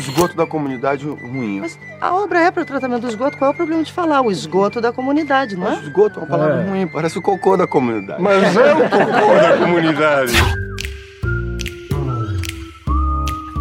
[0.00, 1.60] esgoto da comunidade ruim.
[1.60, 4.20] Mas a obra é para o tratamento do esgoto, qual é o problema de falar?
[4.22, 5.70] O esgoto da comunidade, não é?
[5.76, 6.68] Mas esgoto é uma palavra É.
[6.70, 8.22] ruim, parece o cocô da comunidade.
[8.22, 10.32] Mas é o cocô da comunidade.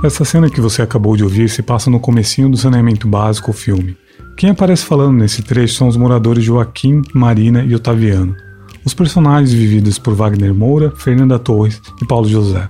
[0.04, 3.54] Essa cena que você acabou de ouvir se passa no comecinho do saneamento básico o
[3.54, 3.96] filme.
[4.36, 8.36] Quem aparece falando nesse trecho são os moradores Joaquim, Marina e Otaviano,
[8.84, 12.68] os personagens vividos por Wagner Moura, Fernanda Torres e Paulo José.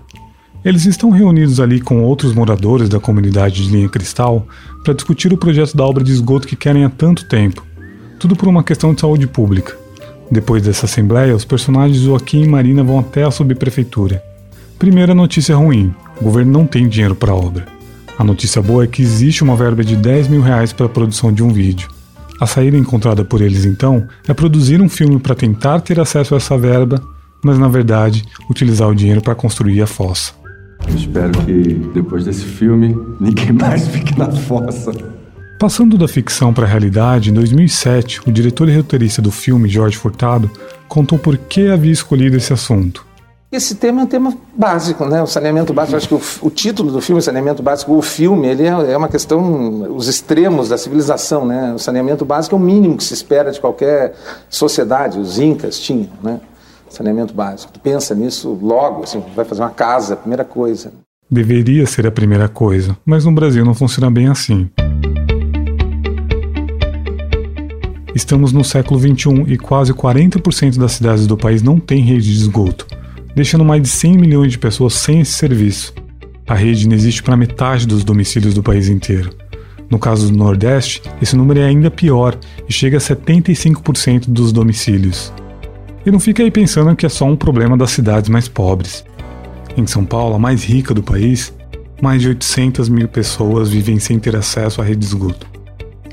[0.63, 4.47] Eles estão reunidos ali com outros moradores da comunidade de Linha Cristal
[4.81, 7.65] para discutir o projeto da obra de esgoto que querem há tanto tempo,
[8.17, 9.77] tudo por uma questão de saúde pública.
[10.31, 14.23] Depois dessa assembleia, os personagens Joaquim e Marina vão até a subprefeitura.
[14.79, 17.65] Primeira notícia ruim: o governo não tem dinheiro para a obra.
[18.17, 21.33] A notícia boa é que existe uma verba de 10 mil reais para a produção
[21.33, 21.89] de um vídeo.
[22.39, 26.37] A saída encontrada por eles então é produzir um filme para tentar ter acesso a
[26.37, 27.01] essa verba,
[27.43, 30.42] mas na verdade utilizar o dinheiro para construir a fossa.
[30.87, 34.91] Eu espero que depois desse filme ninguém mais fique na fossa.
[35.59, 39.97] Passando da ficção para a realidade, em 2007, o diretor e roteirista do filme, Jorge
[39.97, 40.51] Furtado,
[40.87, 43.05] contou por que havia escolhido esse assunto.
[43.53, 45.21] Esse tema é um tema básico, né?
[45.21, 45.95] O saneamento básico.
[45.95, 49.07] Acho que o, o título do filme, Saneamento Básico, o filme, ele é, é uma
[49.07, 51.71] questão, os extremos da civilização, né?
[51.71, 54.15] O saneamento básico é o mínimo que se espera de qualquer
[54.49, 55.19] sociedade.
[55.19, 56.39] Os incas tinham, né?
[56.93, 57.73] Saneamento básico.
[57.73, 60.93] Tu pensa nisso logo, assim, vai fazer uma casa, primeira coisa.
[61.29, 64.69] Deveria ser a primeira coisa, mas no Brasil não funciona bem assim.
[68.13, 72.37] Estamos no século XXI e quase 40% das cidades do país não têm rede de
[72.37, 72.85] esgoto,
[73.35, 75.95] deixando mais de 100 milhões de pessoas sem esse serviço.
[76.47, 79.31] A rede não existe para metade dos domicílios do país inteiro.
[79.89, 82.37] No caso do Nordeste, esse número é ainda pior
[82.69, 85.33] e chega a 75% dos domicílios.
[86.05, 89.05] E não fica aí pensando que é só um problema das cidades mais pobres.
[89.77, 91.53] Em São Paulo, a mais rica do país,
[92.01, 95.47] mais de 800 mil pessoas vivem sem ter acesso à rede de esgoto.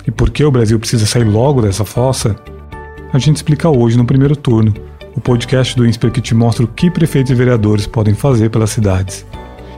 [0.07, 2.37] E por que o Brasil precisa sair logo dessa fossa?
[3.13, 4.73] A gente explica hoje no primeiro turno,
[5.17, 8.71] o podcast do INSPER que te mostra o que prefeitos e vereadores podem fazer pelas
[8.71, 9.27] cidades.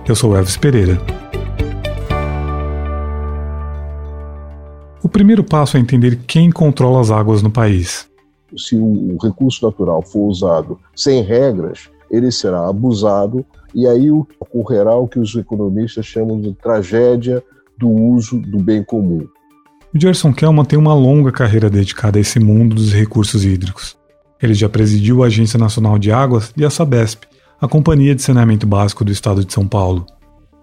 [0.07, 1.01] Eu sou Elvis Pereira.
[5.03, 8.12] O primeiro passo é entender quem controla as águas no país.
[8.57, 15.09] Se o recurso natural for usado sem regras, ele será abusado e aí ocorrerá o
[15.09, 17.43] que os economistas chamam de tragédia
[17.79, 19.27] do uso do bem comum.
[19.95, 23.97] O Gerson Kelman tem uma longa carreira dedicada a esse mundo dos recursos hídricos.
[24.43, 27.25] Ele já presidiu a Agência Nacional de Águas e a Sabesp,
[27.61, 30.05] a Companhia de Saneamento Básico do Estado de São Paulo.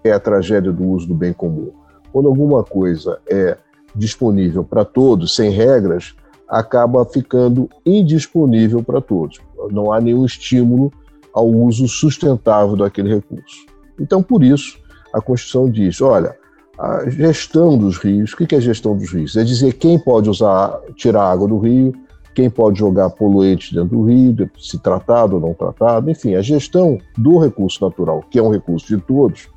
[0.04, 1.70] É a tragédia do uso do bem comum.
[2.12, 3.56] Quando alguma coisa é
[3.94, 6.14] disponível para todos, sem regras,
[6.50, 9.40] acaba ficando indisponível para todos.
[9.70, 10.92] Não há nenhum estímulo
[11.32, 13.64] ao uso sustentável daquele recurso.
[13.98, 14.78] Então, por isso,
[15.14, 16.34] a Constituição diz: olha,
[16.78, 19.36] a gestão dos rios, o que é a gestão dos rios?
[19.36, 21.92] É dizer quem pode usar, tirar água do rio,
[22.34, 26.98] quem pode jogar poluentes dentro do rio, se tratado ou não tratado, enfim, a gestão
[27.16, 29.48] do recurso natural, que é um recurso de todos,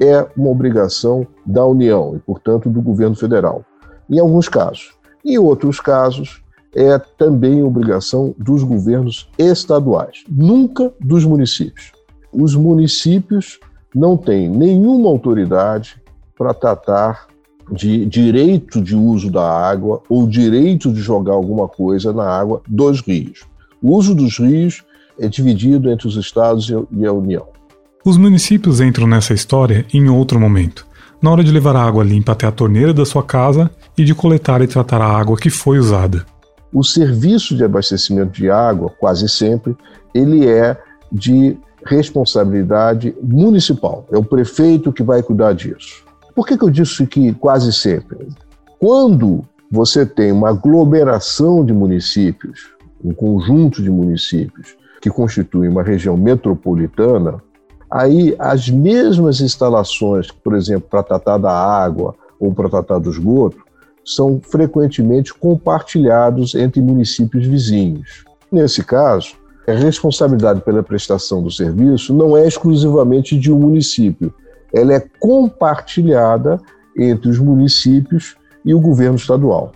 [0.00, 3.64] é uma obrigação da União e, portanto, do governo federal.
[4.10, 4.93] Em alguns casos.
[5.24, 6.42] Em outros casos,
[6.74, 11.92] é também obrigação dos governos estaduais, nunca dos municípios.
[12.32, 13.58] Os municípios
[13.94, 15.96] não têm nenhuma autoridade
[16.36, 17.28] para tratar
[17.70, 23.00] de direito de uso da água ou direito de jogar alguma coisa na água dos
[23.00, 23.46] rios.
[23.80, 24.82] O uso dos rios
[25.18, 27.46] é dividido entre os estados e a União.
[28.04, 30.86] Os municípios entram nessa história em outro momento,
[31.24, 34.14] na hora de levar a água limpa até a torneira da sua casa e de
[34.14, 36.26] coletar e tratar a água que foi usada.
[36.70, 39.74] O serviço de abastecimento de água, quase sempre,
[40.14, 40.76] ele é
[41.10, 44.06] de responsabilidade municipal.
[44.12, 46.04] É o prefeito que vai cuidar disso.
[46.34, 48.28] Por que, que eu disse que quase sempre?
[48.78, 52.68] Quando você tem uma aglomeração de municípios,
[53.02, 57.42] um conjunto de municípios que constitui uma região metropolitana,
[57.94, 63.58] aí as mesmas instalações, por exemplo, para tratar da água ou para tratar do esgoto,
[64.04, 68.24] são frequentemente compartilhados entre municípios vizinhos.
[68.50, 69.34] Nesse caso,
[69.66, 74.34] a responsabilidade pela prestação do serviço não é exclusivamente de um município,
[74.72, 76.60] ela é compartilhada
[76.98, 79.70] entre os municípios e o governo estadual.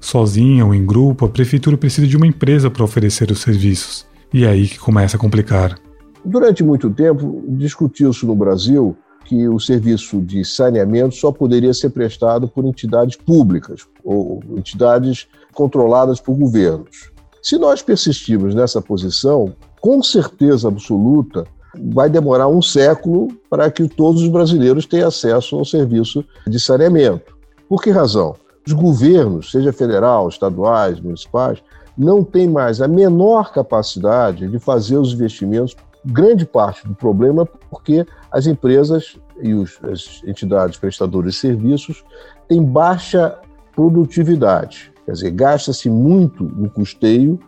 [0.00, 4.04] Sozinha ou em grupo, a prefeitura precisa de uma empresa para oferecer os serviços.
[4.34, 5.78] E é aí que começa a complicar.
[6.24, 12.48] Durante muito tempo, discutiu-se no Brasil que o serviço de saneamento só poderia ser prestado
[12.48, 17.10] por entidades públicas ou entidades controladas por governos.
[17.42, 21.44] Se nós persistirmos nessa posição, com certeza absoluta,
[21.92, 27.36] vai demorar um século para que todos os brasileiros tenham acesso ao serviço de saneamento.
[27.68, 28.34] Por que razão?
[28.66, 31.62] Os governos, seja federal, estaduais, municipais,
[31.98, 35.74] não têm mais a menor capacidade de fazer os investimentos.
[36.04, 42.04] Grande parte do problema porque as empresas e os, as entidades prestadoras de serviços
[42.48, 43.38] têm baixa
[43.74, 44.92] produtividade.
[45.04, 47.38] Quer dizer, gasta-se muito no custeio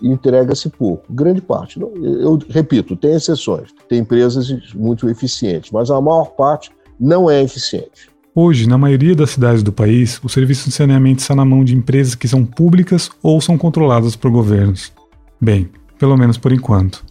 [0.00, 1.12] e entrega-se pouco.
[1.12, 1.80] Grande parte.
[1.80, 3.70] Eu repito, tem exceções.
[3.88, 8.10] Tem empresas muito eficientes, mas a maior parte não é eficiente.
[8.34, 11.76] Hoje, na maioria das cidades do país, o serviço de saneamento está na mão de
[11.76, 14.90] empresas que são públicas ou são controladas por governos.
[15.38, 15.68] Bem,
[15.98, 17.04] pelo menos por enquanto.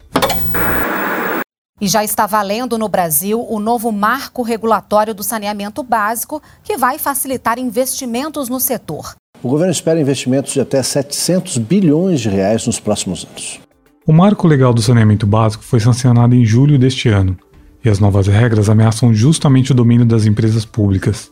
[1.82, 7.00] E já está valendo no Brasil o novo marco regulatório do saneamento básico, que vai
[7.00, 9.16] facilitar investimentos no setor.
[9.42, 13.60] O governo espera investimentos de até 700 bilhões de reais nos próximos anos.
[14.06, 17.36] O marco legal do saneamento básico foi sancionado em julho deste ano,
[17.84, 21.32] e as novas regras ameaçam justamente o domínio das empresas públicas.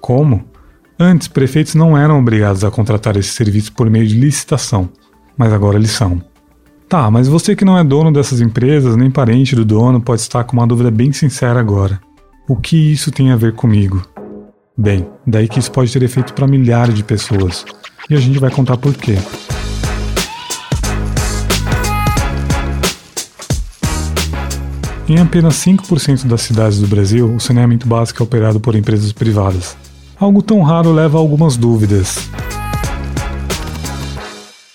[0.00, 0.42] Como?
[0.98, 4.88] Antes, prefeitos não eram obrigados a contratar esse serviço por meio de licitação,
[5.36, 6.31] mas agora eles são.
[6.92, 10.44] Tá, mas você que não é dono dessas empresas, nem parente do dono, pode estar
[10.44, 11.98] com uma dúvida bem sincera agora.
[12.46, 14.02] O que isso tem a ver comigo?
[14.76, 17.64] Bem, daí que isso pode ter efeito para milhares de pessoas.
[18.10, 19.14] E a gente vai contar por quê.
[25.08, 29.78] Em apenas 5% das cidades do Brasil, o saneamento básico é operado por empresas privadas.
[30.20, 32.28] Algo tão raro leva a algumas dúvidas.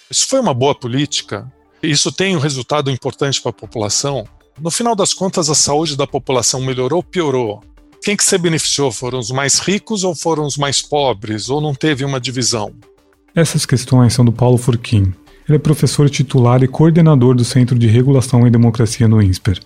[0.10, 1.56] Isso foi uma boa política?
[1.82, 4.28] Isso tem um resultado importante para a população?
[4.60, 7.62] No final das contas, a saúde da população melhorou ou piorou?
[8.02, 8.92] Quem que se beneficiou?
[8.92, 11.50] Foram os mais ricos ou foram os mais pobres?
[11.50, 12.74] Ou não teve uma divisão?
[13.36, 15.14] Essas questões são do Paulo Furquim.
[15.48, 19.60] Ele é professor titular e coordenador do Centro de Regulação e Democracia no INSPER.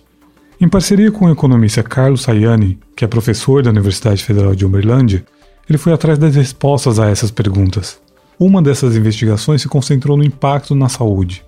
[0.60, 5.24] Em parceria com o economista Carlos Sayani, que é professor da Universidade Federal de Uberlândia,
[5.68, 7.98] ele foi atrás das respostas a essas perguntas.
[8.38, 11.42] Uma dessas investigações se concentrou no impacto na saúde.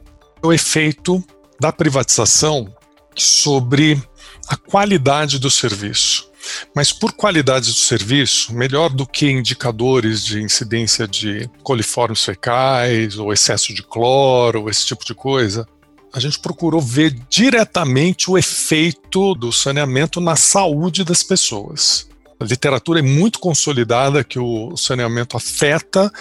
[0.45, 1.25] O efeito
[1.59, 2.71] da privatização
[3.17, 3.99] sobre
[4.47, 6.31] a qualidade do serviço.
[6.77, 13.33] Mas por qualidade do serviço, melhor do que indicadores de incidência de coliformes fecais ou
[13.33, 15.67] excesso de cloro, esse tipo de coisa,
[16.13, 22.07] a gente procurou ver diretamente o efeito do saneamento na saúde das pessoas.
[22.39, 26.13] A literatura é muito consolidada que o saneamento afeta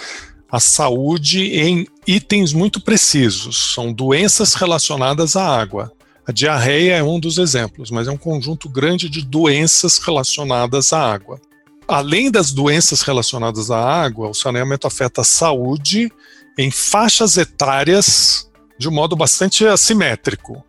[0.54, 3.72] a saúde em itens muito precisos.
[3.74, 5.90] São doenças relacionadas à água.
[6.24, 11.12] A diarreia é um dos exemplos, mas é um conjunto grande de doenças relacionadas à
[11.12, 11.40] água.
[11.88, 16.08] Além das doenças relacionadas à água, o saneamento afeta a saúde
[16.56, 18.48] em faixas etárias
[18.78, 20.64] de um modo bastante assimétrico.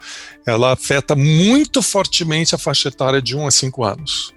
[0.47, 4.33] Ela afeta muito fortemente a faixa etária de 1 a 5 anos.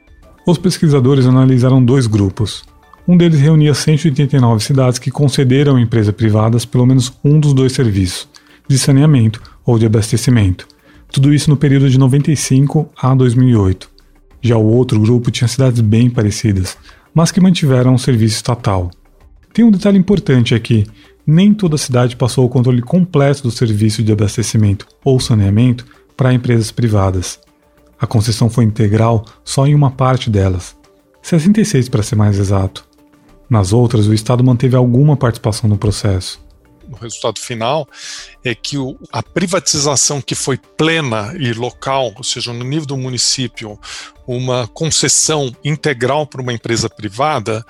[0.46, 2.64] Os pesquisadores analisaram dois grupos.
[3.08, 7.72] Um deles reunia 189 cidades que concederam a empresas privadas pelo menos um dos dois
[7.72, 8.28] serviços,
[8.68, 10.68] de saneamento ou de abastecimento
[11.10, 13.90] tudo isso no período de 95 a 2008.
[14.40, 16.76] Já o outro grupo tinha cidades bem parecidas,
[17.14, 18.90] mas que mantiveram um serviço estatal.
[19.52, 20.86] Tem um detalhe importante aqui:
[21.26, 26.70] nem toda cidade passou o controle completo do serviço de abastecimento ou saneamento para empresas
[26.70, 27.40] privadas.
[28.00, 30.76] A concessão foi integral só em uma parte delas,
[31.22, 32.87] 66 para ser mais exato.
[33.48, 36.46] Nas outras, o Estado manteve alguma participação no processo
[36.88, 37.86] no resultado final,
[38.42, 42.96] é que o, a privatização que foi plena e local, ou seja, no nível do
[42.96, 43.78] município,
[44.26, 47.64] uma concessão integral para uma empresa privada,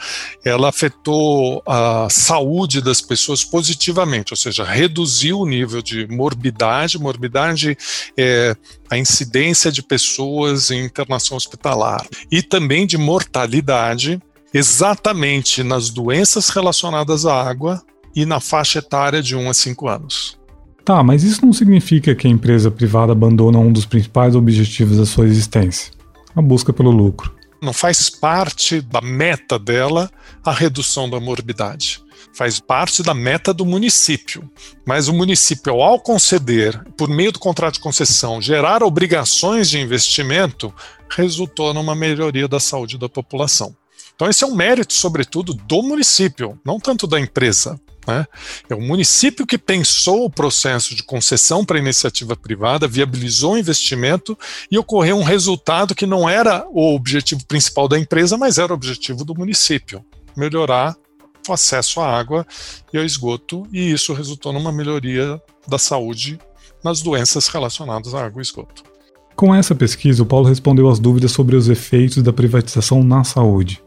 [0.44, 6.98] ela afetou a saúde das pessoas positivamente, ou seja, reduziu o nível de morbidade.
[6.98, 7.78] Morbidade
[8.16, 8.56] é
[8.90, 14.20] a incidência de pessoas em internação hospitalar e também de mortalidade,
[14.52, 17.82] exatamente nas doenças relacionadas à água,
[18.14, 20.38] e na faixa etária de 1 a 5 anos.
[20.84, 25.06] Tá, mas isso não significa que a empresa privada abandona um dos principais objetivos da
[25.06, 25.92] sua existência,
[26.34, 27.32] a busca pelo lucro.
[27.62, 30.10] Não faz parte da meta dela
[30.44, 32.02] a redução da morbidade.
[32.34, 34.48] Faz parte da meta do município.
[34.86, 40.72] Mas o município, ao conceder, por meio do contrato de concessão, gerar obrigações de investimento,
[41.10, 43.74] resultou numa melhoria da saúde da população.
[44.18, 47.80] Então, esse é um mérito, sobretudo, do município, não tanto da empresa.
[48.04, 48.26] Né?
[48.68, 54.36] É o município que pensou o processo de concessão para iniciativa privada, viabilizou o investimento
[54.72, 58.74] e ocorreu um resultado que não era o objetivo principal da empresa, mas era o
[58.74, 60.04] objetivo do município:
[60.36, 60.96] melhorar
[61.48, 62.44] o acesso à água
[62.92, 66.40] e ao esgoto, e isso resultou numa melhoria da saúde
[66.82, 68.82] nas doenças relacionadas à água e esgoto.
[69.36, 73.80] Com essa pesquisa, o Paulo respondeu às dúvidas sobre os efeitos da privatização na saúde.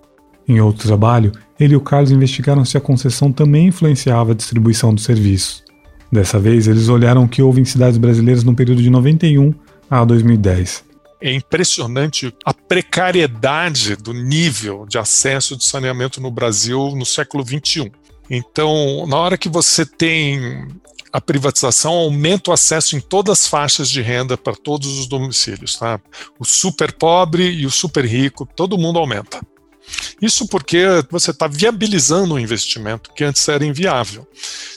[0.51, 4.93] Em outro trabalho, ele e o Carlos investigaram se a concessão também influenciava a distribuição
[4.93, 5.63] dos serviços.
[6.12, 9.53] Dessa vez, eles olharam o que houve em cidades brasileiras no período de 91
[9.89, 10.84] a 2010.
[11.22, 17.89] É impressionante a precariedade do nível de acesso de saneamento no Brasil no século XXI.
[18.29, 20.67] Então, na hora que você tem
[21.13, 25.77] a privatização aumenta o acesso em todas as faixas de renda para todos os domicílios.
[25.77, 26.00] Tá?
[26.38, 29.41] O super pobre e o super rico, todo mundo aumenta.
[30.22, 34.28] Isso porque você está viabilizando um investimento que antes era inviável.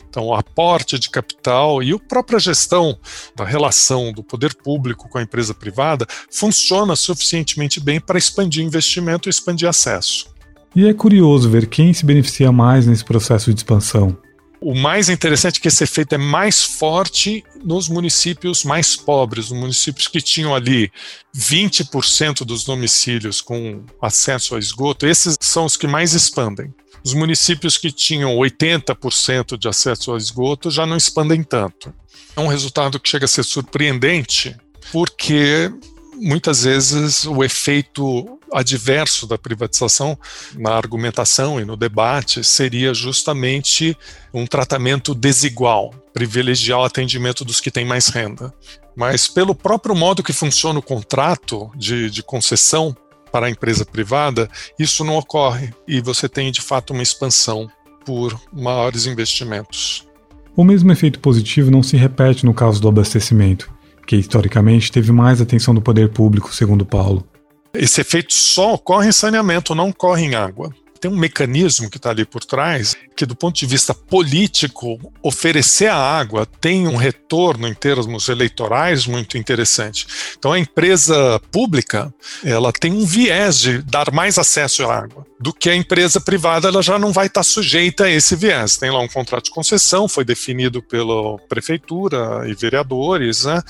[0.09, 2.97] Então, o aporte de capital e a própria gestão
[3.37, 9.29] da relação do poder público com a empresa privada funciona suficientemente bem para expandir investimento
[9.29, 10.33] e expandir acesso.
[10.75, 14.17] E é curioso ver quem se beneficia mais nesse processo de expansão.
[14.67, 19.61] O mais interessante é que esse efeito é mais forte nos municípios mais pobres, nos
[19.61, 20.91] municípios que tinham ali
[21.37, 26.73] 20% dos domicílios com acesso a esgoto, esses são os que mais expandem.
[27.05, 31.93] Os municípios que tinham 80% de acesso ao esgoto já não expandem tanto.
[32.35, 34.57] É um resultado que chega a ser surpreendente,
[34.91, 35.71] porque
[36.15, 40.19] muitas vezes o efeito adverso da privatização
[40.57, 43.97] na argumentação e no debate seria justamente
[44.33, 48.53] um tratamento desigual, privilegiar o atendimento dos que têm mais renda.
[48.97, 52.97] Mas pelo próprio modo que funciona o contrato de, de concessão
[53.33, 57.69] para a empresa privada, isso não ocorre e você tem de fato uma expansão
[58.07, 60.07] por maiores investimentos.
[60.57, 63.75] O mesmo efeito positivo não se repete no caso do abastecimento
[64.07, 67.27] que historicamente teve mais atenção do poder público, segundo Paulo.
[67.75, 70.73] Esse efeito só ocorre em saneamento, não ocorre em água
[71.05, 75.89] tem um mecanismo que está ali por trás que, do ponto de vista político, oferecer
[75.89, 80.07] a água tem um retorno em termos eleitorais muito interessante.
[80.39, 85.53] Então, a empresa pública ela tem um viés de dar mais acesso à água do
[85.53, 86.69] que a empresa privada.
[86.69, 88.79] Ela já não vai estar tá sujeita a esse viés.
[88.79, 93.61] Tem lá um contrato de concessão, foi definido pela prefeitura e vereadores, né?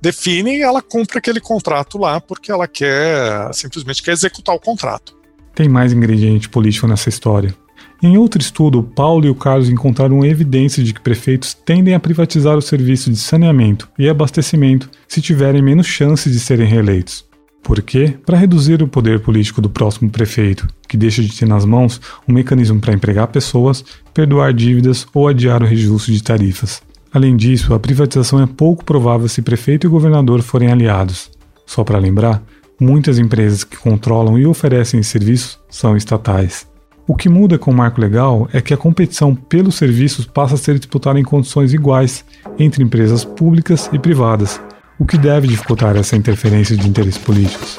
[0.00, 5.23] define e ela cumpre aquele contrato lá porque ela quer simplesmente quer executar o contrato.
[5.54, 7.54] Tem mais ingrediente político nessa história.
[8.02, 12.56] Em outro estudo, Paulo e o Carlos encontraram evidências de que prefeitos tendem a privatizar
[12.56, 17.24] o serviço de saneamento e abastecimento se tiverem menos chances de serem reeleitos.
[17.62, 18.14] Por quê?
[18.26, 22.32] Para reduzir o poder político do próximo prefeito, que deixa de ter nas mãos um
[22.32, 23.82] mecanismo para empregar pessoas,
[24.12, 26.82] perdoar dívidas ou adiar o reajuste de tarifas.
[27.10, 31.30] Além disso, a privatização é pouco provável se prefeito e governador forem aliados.
[31.64, 32.42] Só para lembrar,
[32.80, 36.66] Muitas empresas que controlam e oferecem serviços são estatais.
[37.06, 40.58] O que muda com o marco legal é que a competição pelos serviços passa a
[40.58, 42.24] ser disputada em condições iguais
[42.58, 44.60] entre empresas públicas e privadas,
[44.98, 47.76] o que deve dificultar essa interferência de interesses políticos.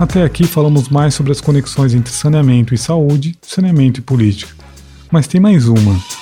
[0.00, 4.52] Até aqui falamos mais sobre as conexões entre saneamento e saúde, saneamento e política.
[5.12, 6.17] Mas tem mais uma.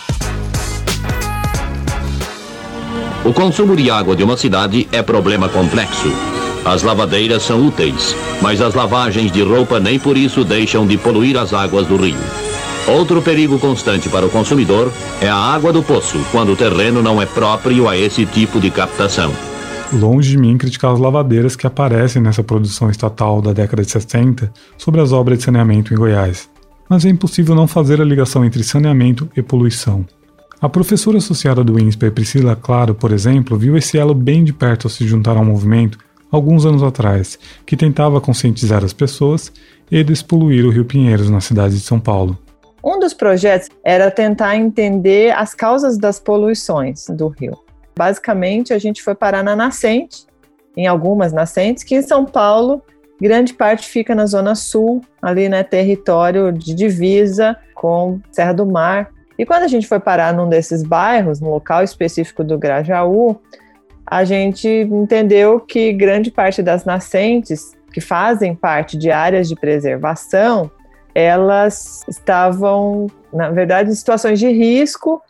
[3.26, 6.12] O consumo de água de uma cidade é problema complexo.
[6.64, 11.36] As lavadeiras são úteis, mas as lavagens de roupa nem por isso deixam de poluir
[11.36, 12.20] as águas do rio.
[12.86, 17.20] Outro perigo constante para o consumidor é a água do poço, quando o terreno não
[17.20, 19.32] é próprio a esse tipo de captação.
[19.92, 24.52] Longe de mim criticar as lavadeiras que aparecem nessa produção estatal da década de 60
[24.78, 26.48] sobre as obras de saneamento em Goiás.
[26.88, 30.06] Mas é impossível não fazer a ligação entre saneamento e poluição.
[30.58, 34.86] A professora associada do INSPER, Priscila Claro, por exemplo, viu esse elo bem de perto
[34.86, 35.98] ao se juntar ao movimento
[36.32, 39.52] alguns anos atrás, que tentava conscientizar as pessoas
[39.90, 42.38] e despoluir o Rio Pinheiros na cidade de São Paulo.
[42.82, 47.58] Um dos projetos era tentar entender as causas das poluições do rio.
[47.94, 50.24] Basicamente, a gente foi parar na nascente,
[50.74, 52.82] em algumas nascentes, que em São Paulo,
[53.20, 59.10] grande parte fica na zona sul, ali né, território de divisa com Serra do Mar,
[59.38, 63.38] e quando a gente foi parar num desses bairros, no local específico do Grajaú,
[64.06, 70.70] a gente entendeu que grande parte das nascentes que fazem parte de áreas de preservação,
[71.14, 75.20] elas estavam, na verdade, em situações de risco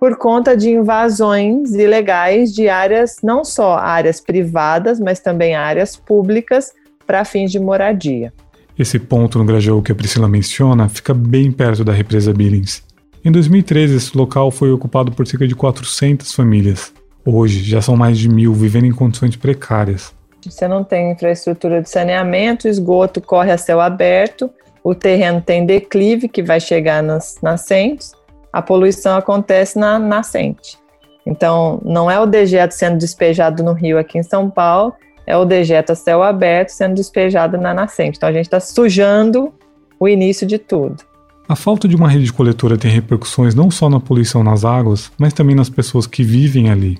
[0.00, 6.72] por conta de invasões ilegais de áreas, não só áreas privadas, mas também áreas públicas
[7.06, 8.32] para fins de moradia.
[8.78, 12.82] Esse ponto no Grajaú que a Priscila menciona fica bem perto da represa Billings.
[13.24, 16.92] Em 2013, esse local foi ocupado por cerca de 400 famílias.
[17.24, 20.12] Hoje, já são mais de mil vivendo em condições precárias.
[20.44, 24.50] Você não tem infraestrutura de saneamento, esgoto corre a céu aberto,
[24.82, 28.12] o terreno tem declive que vai chegar nas nascentes,
[28.52, 30.76] a poluição acontece na nascente.
[31.24, 34.92] Então, não é o dejeto sendo despejado no rio aqui em São Paulo,
[35.26, 38.18] é o dejeto a céu aberto sendo despejado na nascente.
[38.18, 39.50] Então, a gente está sujando
[39.98, 41.13] o início de tudo.
[41.46, 45.34] A falta de uma rede coletora tem repercussões não só na poluição nas águas, mas
[45.34, 46.98] também nas pessoas que vivem ali.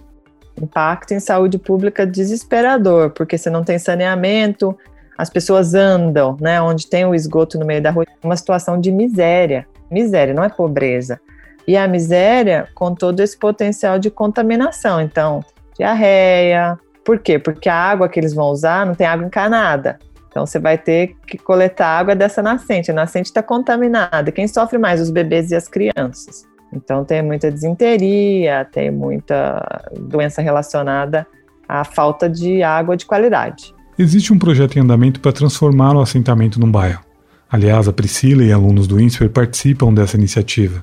[0.61, 4.77] Impacto em saúde pública desesperador, porque você não tem saneamento,
[5.17, 8.93] as pessoas andam, né, onde tem o esgoto no meio da rua, uma situação de
[8.93, 9.67] miséria.
[9.91, 11.19] Miséria, não é pobreza.
[11.67, 15.01] E a miséria com todo esse potencial de contaminação.
[15.01, 15.43] Então,
[15.79, 16.79] diarreia.
[17.03, 17.39] Por quê?
[17.39, 19.99] Porque a água que eles vão usar não tem água encanada.
[20.35, 22.91] Então você vai ter que coletar água dessa nascente.
[22.91, 24.33] A nascente está contaminada.
[24.33, 25.01] Quem sofre mais?
[25.01, 26.45] Os bebês e as crianças.
[26.73, 29.65] Então tem muita desinteria, tem muita
[29.97, 31.25] doença relacionada
[31.69, 33.73] à falta de água de qualidade.
[33.97, 37.05] Existe um projeto em andamento para transformar o assentamento num bairro.
[37.49, 40.83] Aliás, a Priscila e alunos do INSPER participam dessa iniciativa.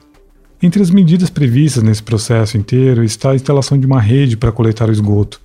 [0.64, 4.88] Entre as medidas previstas nesse processo inteiro está a instalação de uma rede para coletar
[4.88, 5.42] o esgoto,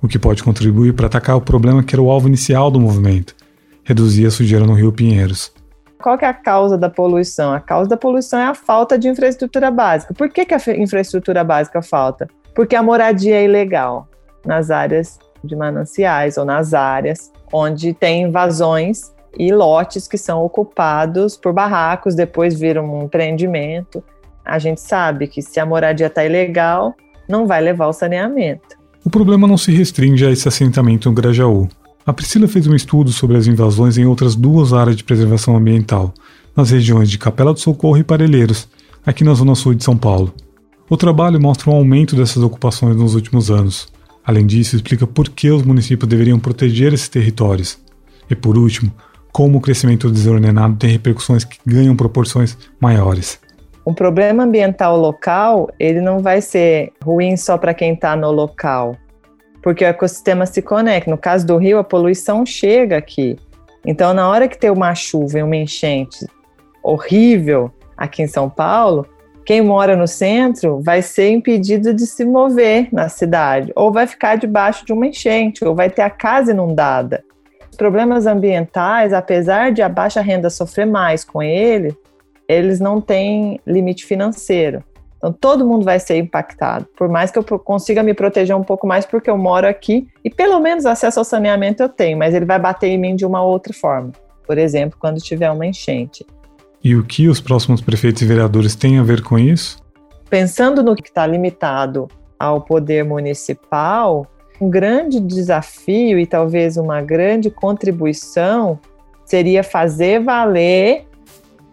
[0.00, 3.34] o que pode contribuir para atacar o problema que era o alvo inicial do movimento,
[3.90, 5.52] reduzir a sujeira no Rio Pinheiros.
[6.00, 7.52] Qual é a causa da poluição?
[7.52, 10.14] A causa da poluição é a falta de infraestrutura básica.
[10.14, 12.28] Por que, que a infraestrutura básica falta?
[12.54, 14.08] Porque a moradia é ilegal
[14.46, 21.36] nas áreas de mananciais ou nas áreas onde tem invasões e lotes que são ocupados
[21.36, 24.02] por barracos, depois viram um empreendimento.
[24.44, 26.94] A gente sabe que se a moradia está ilegal,
[27.28, 28.78] não vai levar ao saneamento.
[29.04, 31.68] O problema não se restringe a esse assentamento no Grajaú.
[32.10, 36.12] A Priscila fez um estudo sobre as invasões em outras duas áreas de preservação ambiental,
[36.56, 38.68] nas regiões de Capela do Socorro e Parelheiros,
[39.06, 40.34] aqui na zona sul de São Paulo.
[40.88, 43.86] O trabalho mostra um aumento dessas ocupações nos últimos anos.
[44.24, 47.78] Além disso, explica por que os municípios deveriam proteger esses territórios.
[48.28, 48.92] E por último,
[49.30, 53.38] como o crescimento desordenado tem repercussões que ganham proporções maiores.
[53.84, 58.96] O problema ambiental local, ele não vai ser ruim só para quem está no local,
[59.62, 61.10] porque o ecossistema se conecta.
[61.10, 63.36] No caso do rio, a poluição chega aqui.
[63.84, 66.26] Então, na hora que tem uma chuva e uma enchente
[66.82, 69.06] horrível aqui em São Paulo,
[69.44, 74.36] quem mora no centro vai ser impedido de se mover na cidade, ou vai ficar
[74.36, 77.24] debaixo de uma enchente, ou vai ter a casa inundada.
[77.70, 81.96] Os problemas ambientais, apesar de a baixa renda sofrer mais com ele,
[82.48, 84.84] eles não têm limite financeiro.
[85.20, 86.86] Então, todo mundo vai ser impactado.
[86.96, 90.30] Por mais que eu consiga me proteger um pouco mais, porque eu moro aqui e
[90.30, 93.42] pelo menos acesso ao saneamento eu tenho, mas ele vai bater em mim de uma
[93.42, 94.12] outra forma.
[94.46, 96.26] Por exemplo, quando tiver uma enchente.
[96.82, 99.78] E o que os próximos prefeitos e vereadores têm a ver com isso?
[100.30, 104.26] Pensando no que está limitado ao poder municipal,
[104.58, 108.78] um grande desafio e talvez uma grande contribuição
[109.26, 111.06] seria fazer valer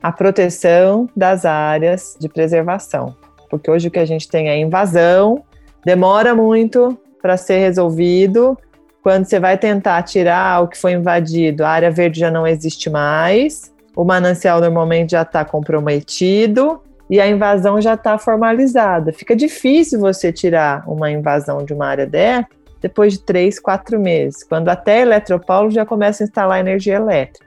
[0.03, 3.15] a proteção das áreas de preservação
[3.49, 5.43] porque hoje o que a gente tem é invasão,
[5.85, 8.57] demora muito para ser resolvido.
[9.01, 12.89] Quando você vai tentar tirar o que foi invadido, a área verde já não existe
[12.89, 19.13] mais, o manancial normalmente já está comprometido e a invasão já está formalizada.
[19.13, 22.47] Fica difícil você tirar uma invasão de uma área dessa
[22.81, 27.45] depois de três, quatro meses, quando até Eletropaulo já começa a instalar energia elétrica.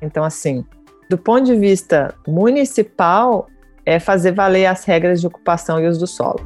[0.00, 0.64] Então, assim,
[1.08, 3.48] do ponto de vista municipal,
[3.84, 6.40] é fazer valer as regras de ocupação e uso do solo.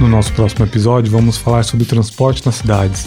[0.00, 3.06] No nosso próximo episódio, vamos falar sobre transporte nas cidades.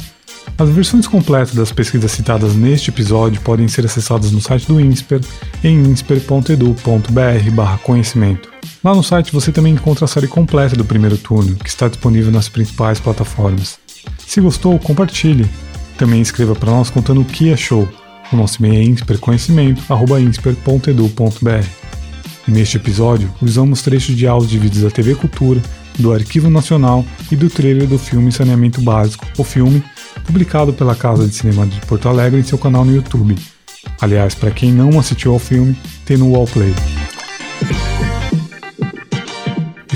[0.57, 5.21] As versões completas das pesquisas citadas neste episódio podem ser acessadas no site do INSPER
[5.63, 8.51] em insper.edu.br/conhecimento.
[8.83, 12.31] Lá no site você também encontra a série completa do primeiro turno, que está disponível
[12.31, 13.77] nas principais plataformas.
[14.27, 15.49] Se gostou, compartilhe.
[15.97, 17.87] Também escreva para nós contando o que achou.
[18.31, 21.67] O nosso e-mail é insper.conhecimento.insper.edu.br.
[22.45, 25.61] Neste episódio, usamos trechos de áudio de vídeos da TV Cultura,
[25.97, 29.81] do Arquivo Nacional e do trailer do filme Saneamento Básico, o filme,
[30.25, 33.37] publicado pela Casa de Cinema de Porto Alegre em seu canal no YouTube.
[34.01, 35.73] Aliás, para quem não assistiu ao filme,
[36.05, 36.73] tem no Wallplay.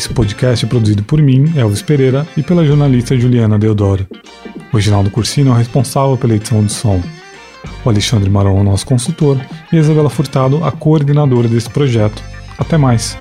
[0.02, 4.08] Esse podcast é produzido por mim, Elvis Pereira, e pela jornalista Juliana Deodoro.
[4.74, 7.00] O Reginaldo Cursino é o responsável pela edição de som.
[7.86, 9.40] O Alexandre Marão é o nosso consultor
[9.72, 12.20] e a Isabela Furtado a coordenadora desse projeto.
[12.58, 13.16] Até mais!